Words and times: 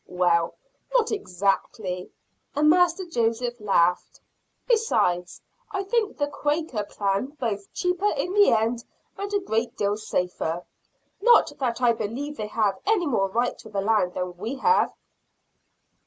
"Well, 0.07 0.55
not 0.95 1.11
exactly," 1.11 2.09
and 2.55 2.71
Master 2.71 3.05
Joseph 3.05 3.59
laughed. 3.59 4.19
"Besides, 4.67 5.41
I 5.71 5.83
think 5.83 6.17
the 6.17 6.25
Quaker 6.27 6.83
plan 6.85 7.37
both 7.39 7.71
cheaper 7.71 8.11
in 8.17 8.33
the 8.33 8.49
end 8.49 8.83
and 9.15 9.31
a 9.31 9.37
great 9.39 9.77
deal 9.77 9.95
safer. 9.97 10.65
Not 11.21 11.51
that 11.59 11.83
I 11.83 11.93
believe 11.93 12.35
they 12.37 12.47
have 12.47 12.79
any 12.87 13.05
more 13.05 13.29
right 13.29 13.55
to 13.59 13.69
the 13.69 13.79
land 13.81 14.15
than 14.15 14.37
we 14.37 14.55
have." 14.55 14.91